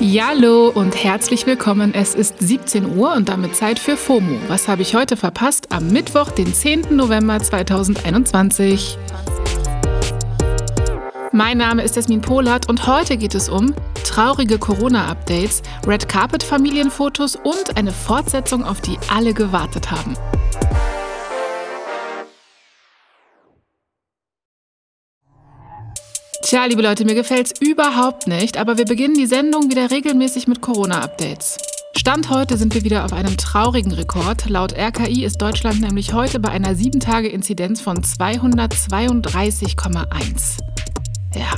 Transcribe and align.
Hallo 0.00 0.68
und 0.68 1.02
herzlich 1.02 1.44
willkommen. 1.44 1.92
Es 1.92 2.14
ist 2.14 2.38
17 2.38 2.96
Uhr 2.96 3.14
und 3.14 3.28
damit 3.28 3.56
Zeit 3.56 3.80
für 3.80 3.96
FOMO. 3.96 4.38
Was 4.46 4.68
habe 4.68 4.82
ich 4.82 4.94
heute 4.94 5.16
verpasst? 5.16 5.72
Am 5.72 5.88
Mittwoch, 5.88 6.30
den 6.30 6.54
10. 6.54 6.94
November 6.94 7.40
2021. 7.40 8.96
Mein 11.32 11.58
Name 11.58 11.82
ist 11.82 11.96
Jasmin 11.96 12.20
Polat 12.20 12.68
und 12.68 12.86
heute 12.86 13.16
geht 13.16 13.34
es 13.34 13.48
um 13.48 13.74
traurige 14.04 14.58
Corona-Updates, 14.58 15.62
Red 15.84 16.08
Carpet-Familienfotos 16.08 17.34
und 17.34 17.76
eine 17.76 17.90
Fortsetzung, 17.90 18.64
auf 18.64 18.80
die 18.80 18.98
alle 19.12 19.34
gewartet 19.34 19.90
haben. 19.90 20.14
Tja, 26.48 26.64
liebe 26.64 26.80
Leute, 26.80 27.04
mir 27.04 27.14
gefällt's 27.14 27.52
überhaupt 27.60 28.26
nicht, 28.26 28.56
aber 28.56 28.78
wir 28.78 28.86
beginnen 28.86 29.12
die 29.12 29.26
Sendung 29.26 29.70
wieder 29.70 29.90
regelmäßig 29.90 30.48
mit 30.48 30.62
Corona-Updates. 30.62 31.58
Stand 31.94 32.30
heute 32.30 32.56
sind 32.56 32.74
wir 32.74 32.84
wieder 32.84 33.04
auf 33.04 33.12
einem 33.12 33.36
traurigen 33.36 33.92
Rekord. 33.92 34.48
Laut 34.48 34.72
RKI 34.72 35.26
ist 35.26 35.42
Deutschland 35.42 35.82
nämlich 35.82 36.14
heute 36.14 36.40
bei 36.40 36.48
einer 36.48 36.70
7-Tage-Inzidenz 36.70 37.82
von 37.82 37.98
232,1. 37.98 40.56
Ja, 41.34 41.50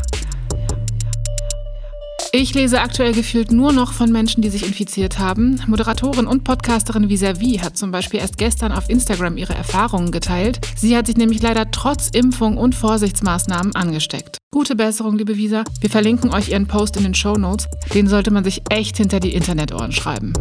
ich 2.33 2.55
lese 2.55 2.81
aktuell 2.81 3.13
gefühlt 3.13 3.53
nur 3.53 3.73
noch 3.73 3.93
von 3.93 4.13
Menschen, 4.13 4.43
die 4.43 4.51
sich 4.51 4.67
infiziert 4.67 5.19
haben. 5.19 5.61
Moderatorin 5.67 6.27
und 6.27 6.45
Podcasterin 6.45 7.09
Visavi 7.09 7.59
hat 7.59 7.77
zum 7.77 7.91
Beispiel 7.91 8.21
erst 8.21 8.39
gestern 8.39 8.73
auf 8.73 8.89
Instagram 8.89 9.37
ihre 9.37 9.55
Erfahrungen 9.55 10.11
geteilt. 10.13 10.61
Sie 10.77 10.97
hat 10.97 11.07
sich 11.07 11.17
nämlich 11.17 11.43
leider 11.43 11.71
trotz 11.71 12.09
Impfung 12.11 12.57
und 12.57 12.75
Vorsichtsmaßnahmen 12.75 13.75
angesteckt. 13.75 14.39
Gute 14.53 14.77
Besserung, 14.77 15.17
liebe 15.17 15.37
Visa. 15.37 15.65
Wir 15.81 15.91
verlinken 15.91 16.33
euch 16.33 16.51
ihren 16.51 16.67
Post 16.67 16.97
in 16.97 17.03
den 17.03 17.15
Show 17.15 17.37
Notes. 17.37 17.67
Den 17.95 18.07
sollte 18.07 18.31
man 18.31 18.45
sich 18.45 18.63
echt 18.69 18.97
hinter 18.97 19.21
die 19.21 19.35
Internetohren 19.35 19.93
schreiben. 19.93 20.33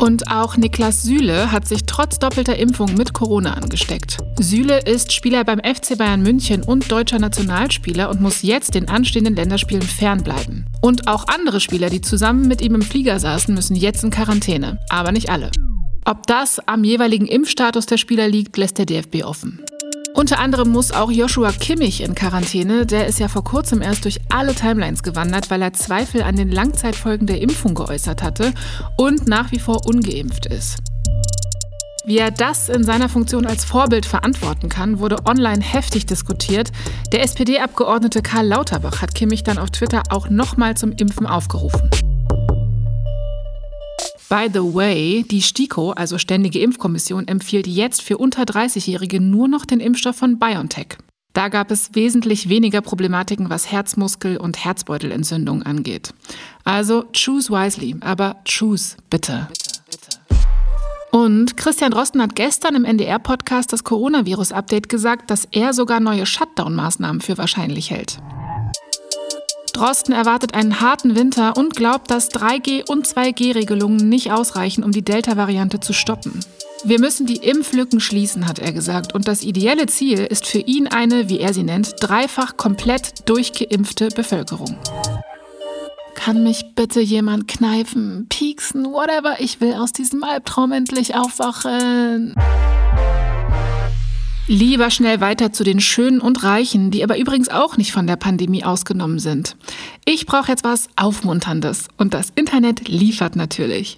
Und 0.00 0.30
auch 0.30 0.56
Niklas 0.56 1.02
Süle 1.02 1.52
hat 1.52 1.68
sich 1.68 1.82
trotz 1.84 2.18
doppelter 2.18 2.56
Impfung 2.56 2.94
mit 2.94 3.12
Corona 3.12 3.52
angesteckt. 3.52 4.16
Süle 4.38 4.80
ist 4.80 5.12
Spieler 5.12 5.44
beim 5.44 5.58
FC 5.58 5.98
Bayern 5.98 6.22
München 6.22 6.62
und 6.62 6.90
deutscher 6.90 7.18
Nationalspieler 7.18 8.08
und 8.08 8.22
muss 8.22 8.40
jetzt 8.40 8.74
den 8.74 8.88
anstehenden 8.88 9.36
Länderspielen 9.36 9.82
fernbleiben. 9.82 10.64
Und 10.80 11.06
auch 11.06 11.28
andere 11.28 11.60
Spieler, 11.60 11.90
die 11.90 12.00
zusammen 12.00 12.48
mit 12.48 12.62
ihm 12.62 12.76
im 12.76 12.82
Flieger 12.82 13.20
saßen, 13.20 13.54
müssen 13.54 13.76
jetzt 13.76 14.02
in 14.02 14.10
Quarantäne. 14.10 14.78
Aber 14.88 15.12
nicht 15.12 15.28
alle. 15.28 15.50
Ob 16.06 16.26
das 16.26 16.66
am 16.66 16.82
jeweiligen 16.82 17.26
Impfstatus 17.26 17.84
der 17.84 17.98
Spieler 17.98 18.26
liegt, 18.26 18.56
lässt 18.56 18.78
der 18.78 18.86
DFB 18.86 19.22
offen. 19.22 19.60
Unter 20.20 20.38
anderem 20.38 20.68
muss 20.68 20.92
auch 20.92 21.10
Joshua 21.10 21.50
Kimmich 21.50 22.02
in 22.02 22.14
Quarantäne. 22.14 22.84
Der 22.84 23.06
ist 23.06 23.18
ja 23.18 23.28
vor 23.28 23.42
kurzem 23.42 23.80
erst 23.80 24.04
durch 24.04 24.20
alle 24.28 24.54
Timelines 24.54 25.02
gewandert, 25.02 25.48
weil 25.48 25.62
er 25.62 25.72
Zweifel 25.72 26.22
an 26.22 26.36
den 26.36 26.50
Langzeitfolgen 26.50 27.26
der 27.26 27.40
Impfung 27.40 27.74
geäußert 27.74 28.22
hatte 28.22 28.52
und 28.98 29.26
nach 29.26 29.50
wie 29.50 29.58
vor 29.58 29.86
ungeimpft 29.86 30.44
ist. 30.44 30.76
Wie 32.04 32.18
er 32.18 32.30
das 32.30 32.68
in 32.68 32.84
seiner 32.84 33.08
Funktion 33.08 33.46
als 33.46 33.64
Vorbild 33.64 34.04
verantworten 34.04 34.68
kann, 34.68 34.98
wurde 34.98 35.24
online 35.24 35.62
heftig 35.62 36.04
diskutiert. 36.04 36.70
Der 37.12 37.22
SPD-Abgeordnete 37.22 38.20
Karl 38.20 38.46
Lauterbach 38.46 39.00
hat 39.00 39.14
Kimmich 39.14 39.42
dann 39.42 39.56
auf 39.56 39.70
Twitter 39.70 40.02
auch 40.10 40.28
nochmal 40.28 40.76
zum 40.76 40.92
Impfen 40.92 41.26
aufgerufen. 41.26 41.88
By 44.30 44.48
the 44.48 44.60
way, 44.60 45.24
die 45.24 45.42
STIKO, 45.42 45.90
also 45.90 46.16
Ständige 46.16 46.60
Impfkommission, 46.60 47.26
empfiehlt 47.26 47.66
jetzt 47.66 48.00
für 48.00 48.16
unter 48.16 48.44
30-Jährige 48.44 49.20
nur 49.20 49.48
noch 49.48 49.66
den 49.66 49.80
Impfstoff 49.80 50.14
von 50.14 50.38
BioNTech. 50.38 50.98
Da 51.32 51.48
gab 51.48 51.72
es 51.72 51.96
wesentlich 51.96 52.48
weniger 52.48 52.80
Problematiken, 52.80 53.50
was 53.50 53.72
Herzmuskel- 53.72 54.36
und 54.36 54.64
Herzbeutelentzündung 54.64 55.64
angeht. 55.64 56.14
Also 56.62 57.06
choose 57.12 57.50
wisely, 57.50 57.96
aber 58.02 58.36
choose 58.44 58.94
bitte. 59.10 59.48
Und 61.10 61.56
Christian 61.56 61.90
Drosten 61.90 62.22
hat 62.22 62.36
gestern 62.36 62.76
im 62.76 62.84
NDR-Podcast 62.84 63.72
das 63.72 63.82
Coronavirus-Update 63.82 64.88
gesagt, 64.88 65.32
dass 65.32 65.48
er 65.50 65.72
sogar 65.72 65.98
neue 65.98 66.24
Shutdown-Maßnahmen 66.24 67.20
für 67.20 67.36
wahrscheinlich 67.36 67.90
hält. 67.90 68.18
Drosten 69.80 70.12
erwartet 70.12 70.52
einen 70.52 70.82
harten 70.82 71.16
Winter 71.16 71.56
und 71.56 71.74
glaubt, 71.74 72.10
dass 72.10 72.30
3G- 72.30 72.86
und 72.90 73.06
2G-Regelungen 73.06 74.10
nicht 74.10 74.30
ausreichen, 74.30 74.84
um 74.84 74.92
die 74.92 75.00
Delta-Variante 75.00 75.80
zu 75.80 75.94
stoppen. 75.94 76.38
Wir 76.84 77.00
müssen 77.00 77.24
die 77.24 77.36
Impflücken 77.36 77.98
schließen, 77.98 78.46
hat 78.46 78.58
er 78.58 78.72
gesagt. 78.72 79.14
Und 79.14 79.26
das 79.26 79.42
ideelle 79.42 79.86
Ziel 79.86 80.18
ist 80.18 80.46
für 80.46 80.58
ihn 80.58 80.86
eine, 80.86 81.30
wie 81.30 81.40
er 81.40 81.54
sie 81.54 81.62
nennt, 81.62 81.94
dreifach 81.98 82.58
komplett 82.58 83.26
durchgeimpfte 83.26 84.08
Bevölkerung. 84.08 84.76
Kann 86.14 86.42
mich 86.42 86.74
bitte 86.74 87.00
jemand 87.00 87.48
kneifen, 87.48 88.26
pieksen, 88.28 88.84
whatever? 88.84 89.40
Ich 89.40 89.62
will 89.62 89.72
aus 89.72 89.94
diesem 89.94 90.24
Albtraum 90.24 90.72
endlich 90.72 91.14
aufwachen. 91.14 92.34
Lieber 94.52 94.90
schnell 94.90 95.20
weiter 95.20 95.52
zu 95.52 95.62
den 95.62 95.78
Schönen 95.78 96.20
und 96.20 96.42
Reichen, 96.42 96.90
die 96.90 97.04
aber 97.04 97.16
übrigens 97.16 97.50
auch 97.50 97.76
nicht 97.76 97.92
von 97.92 98.08
der 98.08 98.16
Pandemie 98.16 98.64
ausgenommen 98.64 99.20
sind. 99.20 99.54
Ich 100.04 100.26
brauche 100.26 100.50
jetzt 100.50 100.64
was 100.64 100.88
Aufmunterndes 100.96 101.86
und 101.98 102.14
das 102.14 102.32
Internet 102.34 102.88
liefert 102.88 103.36
natürlich. 103.36 103.96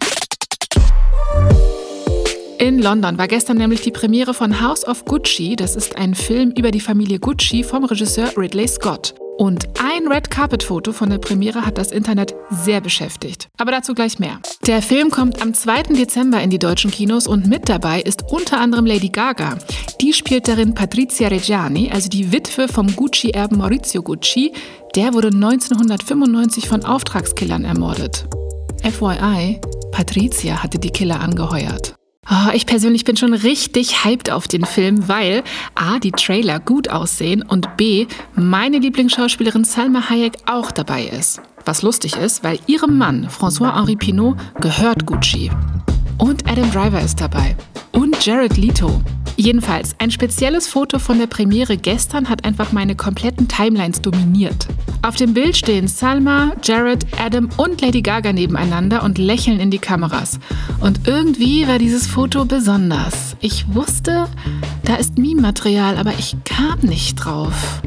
In 2.59 2.81
London 2.81 3.17
war 3.17 3.29
gestern 3.29 3.57
nämlich 3.57 3.81
die 3.81 3.93
Premiere 3.93 4.35
von 4.35 4.61
House 4.61 4.87
of 4.87 5.07
Gucci. 5.07 5.57
Das 5.57 5.75
ist 5.75 5.97
ein 5.97 6.15
Film 6.15 6.53
über 6.55 6.71
die 6.71 6.81
Familie 6.81 7.19
Gucci 7.19 7.65
vom 7.65 7.85
Regisseur 7.85 8.37
Ridley 8.37 8.69
Scott. 8.69 9.15
Und 9.39 9.69
ein 9.83 10.07
Red 10.09 10.31
Carpet 10.31 10.63
Foto 10.63 10.93
von 10.93 11.11
der 11.11 11.19
Premiere 11.19 11.65
hat 11.65 11.79
das 11.79 11.91
Internet 11.91 12.35
sehr 12.51 12.81
beschäftigt. 12.81 13.49
Aber 13.59 13.73
dazu 13.73 13.95
gleich 13.95 14.19
mehr. 14.19 14.41
Der 14.67 14.83
Film 14.83 15.11
kommt 15.11 15.41
am 15.41 15.55
2. 15.55 15.95
Dezember 15.95 16.41
in 16.41 16.51
die 16.51 16.59
deutschen 16.59 16.91
Kinos 16.91 17.27
und 17.27 17.47
mit 17.47 17.69
dabei 17.69 18.01
ist 18.01 18.25
unter 18.31 18.61
anderem 18.61 18.87
Lady 18.87 19.09
Gaga. 19.09 19.59
Die 20.01 20.13
spielt 20.13 20.49
darin 20.49 20.75
Patrizia 20.75 21.29
Reggiani, 21.29 21.91
also 21.91 22.09
die 22.09 22.33
Witwe 22.33 22.69
vom 22.69 22.95
Gucci-Erben 22.95 23.59
Maurizio 23.59 24.03
Gucci. 24.03 24.53
Der 24.95 25.15
wurde 25.15 25.29
1995 25.29 26.69
von 26.69 26.85
Auftragskillern 26.85 27.65
ermordet. 27.65 28.27
FYI, 28.83 29.61
Patrizia 29.93 30.63
hatte 30.63 30.79
die 30.79 30.91
Killer 30.91 31.21
angeheuert. 31.21 31.95
Oh, 32.31 32.51
ich 32.55 32.67
persönlich 32.67 33.05
bin 33.05 33.17
schon 33.17 33.35
richtig 33.35 34.05
hyped 34.05 34.31
auf 34.31 34.47
den 34.47 34.65
Film, 34.65 35.09
weil 35.09 35.43
A, 35.75 35.99
die 35.99 36.13
Trailer 36.13 36.61
gut 36.61 36.89
aussehen 36.89 37.43
und 37.43 37.77
B, 37.77 38.07
meine 38.37 38.79
Lieblingsschauspielerin 38.79 39.65
Salma 39.65 40.09
Hayek 40.09 40.35
auch 40.47 40.71
dabei 40.71 41.05
ist. 41.05 41.43
Was 41.65 41.83
lustig 41.83 42.17
ist, 42.17 42.45
weil 42.45 42.61
ihrem 42.67 42.97
Mann, 42.97 43.29
François-Henri 43.29 43.97
Pinault, 43.97 44.39
gehört 44.61 45.05
Gucci. 45.05 45.51
Und 46.17 46.49
Adam 46.51 46.71
Driver 46.71 47.01
ist 47.01 47.21
dabei. 47.21 47.57
Und 47.91 48.25
Jared 48.25 48.57
Leto. 48.57 49.03
Jedenfalls, 49.37 49.95
ein 49.99 50.11
spezielles 50.11 50.69
Foto 50.69 50.99
von 50.99 51.19
der 51.19 51.27
Premiere 51.27 51.77
gestern 51.77 52.29
hat 52.29 52.45
einfach 52.45 52.73
meine 52.73 52.95
kompletten 52.95 53.49
Timelines 53.49 54.01
dominiert. 54.01 54.69
Auf 55.05 55.17
dem 55.17 55.35
Bild 55.35 55.57
stehen 55.57 55.89
Salma, 55.89 56.53
Jared, 56.63 57.05
Adam 57.19 57.49
und 57.57 57.81
Lady 57.81 58.03
Gaga 58.03 58.33
nebeneinander 58.33 59.03
und 59.03 59.19
lächeln 59.19 59.59
in 59.59 59.73
die 59.73 59.81
Kameras. 59.81 60.39
Und 60.81 61.09
irgendwie 61.09 61.67
war 61.67 61.81
dieses 61.81 62.07
Foto 62.07 62.45
besonders. 62.45 63.37
Ich 63.41 63.75
wusste, 63.75 64.29
da 64.85 64.95
ist 64.95 65.19
Meme-Material, 65.19 65.97
aber 65.97 66.13
ich 66.19 66.37
kam 66.45 66.79
nicht 66.83 67.17
drauf. 67.17 67.83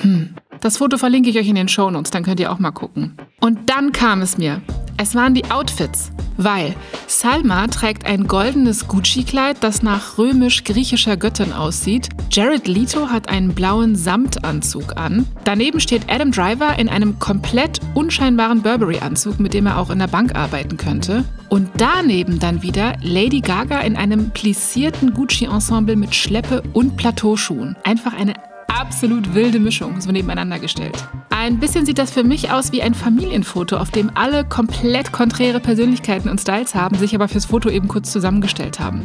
Hm. 0.00 0.34
Das 0.60 0.78
Foto 0.78 0.98
verlinke 0.98 1.30
ich 1.30 1.38
euch 1.38 1.48
in 1.48 1.54
den 1.54 1.68
Shownotes, 1.68 2.10
dann 2.10 2.24
könnt 2.24 2.40
ihr 2.40 2.50
auch 2.50 2.58
mal 2.58 2.72
gucken. 2.72 3.16
Und 3.40 3.70
dann 3.70 3.92
kam 3.92 4.20
es 4.20 4.36
mir. 4.36 4.62
Es 5.02 5.16
waren 5.16 5.34
die 5.34 5.50
Outfits, 5.50 6.12
weil 6.36 6.76
Salma 7.08 7.66
trägt 7.66 8.06
ein 8.06 8.28
goldenes 8.28 8.86
Gucci-Kleid, 8.86 9.56
das 9.60 9.82
nach 9.82 10.16
römisch-griechischer 10.16 11.16
Göttin 11.16 11.52
aussieht. 11.52 12.08
Jared 12.30 12.68
Leto 12.68 13.08
hat 13.08 13.28
einen 13.28 13.52
blauen 13.52 13.96
Samtanzug 13.96 14.96
an. 14.96 15.26
Daneben 15.42 15.80
steht 15.80 16.02
Adam 16.08 16.30
Driver 16.30 16.78
in 16.78 16.88
einem 16.88 17.18
komplett 17.18 17.80
unscheinbaren 17.94 18.62
Burberry-Anzug, 18.62 19.40
mit 19.40 19.54
dem 19.54 19.66
er 19.66 19.78
auch 19.78 19.90
in 19.90 19.98
der 19.98 20.06
Bank 20.06 20.36
arbeiten 20.36 20.76
könnte. 20.76 21.24
Und 21.48 21.68
daneben 21.78 22.38
dann 22.38 22.62
wieder 22.62 22.94
Lady 23.02 23.40
Gaga 23.40 23.80
in 23.80 23.96
einem 23.96 24.30
plissierten 24.30 25.14
Gucci-Ensemble 25.14 25.96
mit 25.96 26.14
Schleppe 26.14 26.62
und 26.74 26.96
Plateauschuhen. 26.96 27.74
Einfach 27.82 28.14
eine 28.14 28.34
absolut 28.82 29.32
wilde 29.32 29.60
Mischung, 29.60 30.00
so 30.00 30.10
nebeneinander 30.10 30.58
gestellt. 30.58 30.96
Ein 31.30 31.60
bisschen 31.60 31.86
sieht 31.86 31.98
das 31.98 32.10
für 32.10 32.24
mich 32.24 32.50
aus 32.50 32.72
wie 32.72 32.82
ein 32.82 32.94
Familienfoto, 32.94 33.76
auf 33.76 33.92
dem 33.92 34.10
alle 34.14 34.44
komplett 34.44 35.12
konträre 35.12 35.60
Persönlichkeiten 35.60 36.28
und 36.28 36.40
Styles 36.40 36.74
haben, 36.74 36.98
sich 36.98 37.14
aber 37.14 37.28
fürs 37.28 37.44
Foto 37.44 37.70
eben 37.70 37.86
kurz 37.86 38.10
zusammengestellt 38.10 38.80
haben. 38.80 39.04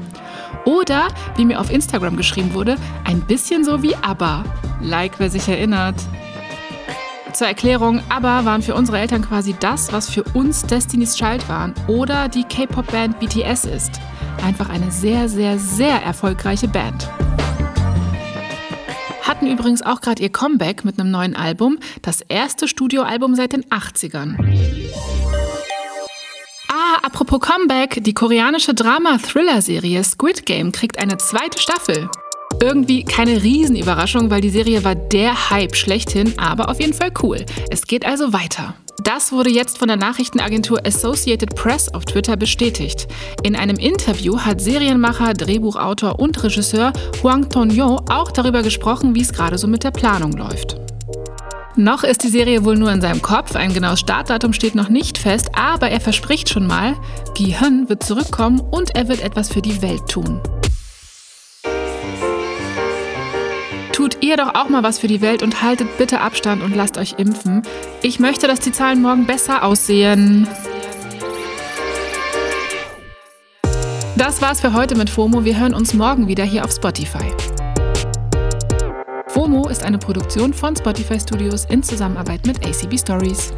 Oder, 0.65 1.09
wie 1.35 1.45
mir 1.45 1.61
auf 1.61 1.71
Instagram 1.71 2.17
geschrieben 2.17 2.55
wurde, 2.55 2.75
ein 3.03 3.21
bisschen 3.21 3.63
so 3.63 3.83
wie 3.83 3.95
ABBA. 3.95 4.43
Like, 4.81 5.19
wer 5.19 5.29
sich 5.29 5.47
erinnert. 5.47 5.95
Zur 7.33 7.45
Erklärung, 7.45 8.01
ABBA 8.09 8.45
waren 8.45 8.63
für 8.63 8.73
unsere 8.73 8.97
Eltern 8.97 9.21
quasi 9.21 9.55
das, 9.59 9.93
was 9.93 10.09
für 10.09 10.23
uns 10.33 10.63
Destiny's 10.63 11.15
Child 11.15 11.47
waren 11.47 11.75
oder 11.87 12.29
die 12.29 12.45
K-Pop-Band 12.45 13.19
BTS 13.19 13.65
ist. 13.65 14.01
Einfach 14.43 14.69
eine 14.69 14.89
sehr, 14.89 15.29
sehr, 15.29 15.59
sehr 15.59 16.01
erfolgreiche 16.01 16.67
Band. 16.67 17.07
Hatten 19.27 19.47
übrigens 19.47 19.81
auch 19.81 20.01
gerade 20.01 20.21
ihr 20.21 20.31
Comeback 20.31 20.85
mit 20.85 20.99
einem 20.99 21.11
neuen 21.11 21.35
Album, 21.35 21.79
das 22.01 22.21
erste 22.21 22.67
Studioalbum 22.67 23.35
seit 23.35 23.53
den 23.53 23.65
80ern. 23.65 24.35
Ah, 26.69 26.97
apropos 27.01 27.39
Comeback, 27.39 28.03
die 28.03 28.13
koreanische 28.13 28.73
Drama-Thriller-Serie 28.73 30.03
Squid 30.03 30.45
Game 30.45 30.71
kriegt 30.71 30.99
eine 30.99 31.17
zweite 31.17 31.59
Staffel. 31.59 32.09
Irgendwie 32.61 33.03
keine 33.03 33.43
Riesenüberraschung, 33.43 34.31
weil 34.31 34.41
die 34.41 34.49
Serie 34.49 34.83
war 34.83 34.95
der 34.95 35.49
Hype 35.51 35.75
schlechthin, 35.75 36.33
aber 36.37 36.69
auf 36.69 36.79
jeden 36.79 36.93
Fall 36.93 37.11
cool. 37.21 37.45
Es 37.69 37.85
geht 37.85 38.05
also 38.05 38.33
weiter. 38.33 38.73
Das 39.03 39.31
wurde 39.31 39.51
jetzt 39.51 39.77
von 39.77 39.87
der 39.87 39.97
Nachrichtenagentur 39.97 40.85
Associated 40.85 41.55
Press 41.55 41.93
auf 41.93 42.05
Twitter 42.05 42.35
bestätigt. 42.35 43.07
In 43.43 43.55
einem 43.55 43.77
Interview 43.77 44.39
hat 44.39 44.59
Serienmacher, 44.59 45.33
Drehbuchautor 45.33 46.19
und 46.19 46.43
Regisseur 46.43 46.91
Huang 47.21 47.47
Tonyo 47.49 48.01
auch 48.09 48.31
darüber 48.31 48.63
gesprochen, 48.63 49.13
wie 49.13 49.21
es 49.21 49.31
gerade 49.31 49.59
so 49.59 49.67
mit 49.67 49.83
der 49.83 49.91
Planung 49.91 50.33
läuft. 50.33 50.77
Noch 51.75 52.03
ist 52.03 52.23
die 52.23 52.29
Serie 52.29 52.65
wohl 52.65 52.75
nur 52.75 52.91
in 52.91 53.01
seinem 53.01 53.21
Kopf, 53.21 53.55
ein 53.55 53.71
genaues 53.71 53.99
Startdatum 53.99 54.51
steht 54.51 54.73
noch 54.73 54.89
nicht 54.89 55.19
fest, 55.19 55.49
aber 55.53 55.89
er 55.89 56.01
verspricht 56.01 56.49
schon 56.49 56.65
mal, 56.65 56.95
Gi 57.35 57.55
Hun 57.61 57.87
wird 57.87 58.03
zurückkommen 58.03 58.59
und 58.59 58.95
er 58.95 59.07
wird 59.07 59.21
etwas 59.21 59.49
für 59.49 59.61
die 59.61 59.79
Welt 59.83 60.07
tun. 60.09 60.41
Tut 63.97 64.23
ihr 64.23 64.37
doch 64.37 64.53
auch 64.53 64.69
mal 64.69 64.83
was 64.83 64.99
für 64.99 65.07
die 65.07 65.21
Welt 65.21 65.41
und 65.41 65.63
haltet 65.63 65.97
bitte 65.97 66.21
Abstand 66.21 66.61
und 66.61 66.75
lasst 66.75 66.99
euch 66.99 67.15
impfen. 67.17 67.63
Ich 68.03 68.19
möchte, 68.19 68.45
dass 68.45 68.59
die 68.59 68.71
Zahlen 68.71 69.01
morgen 69.01 69.25
besser 69.25 69.63
aussehen. 69.63 70.47
Das 74.15 74.39
war's 74.39 74.61
für 74.61 74.73
heute 74.73 74.95
mit 74.95 75.09
FOMO. 75.09 75.45
Wir 75.45 75.59
hören 75.59 75.73
uns 75.73 75.95
morgen 75.95 76.27
wieder 76.27 76.43
hier 76.43 76.63
auf 76.63 76.71
Spotify. 76.71 77.33
FOMO 79.29 79.67
ist 79.67 79.81
eine 79.81 79.97
Produktion 79.97 80.53
von 80.53 80.75
Spotify 80.75 81.19
Studios 81.19 81.65
in 81.65 81.81
Zusammenarbeit 81.81 82.45
mit 82.45 82.63
ACB 82.63 82.99
Stories. 82.99 83.51